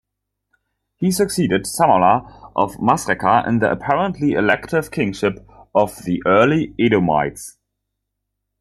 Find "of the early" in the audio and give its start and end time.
5.75-6.73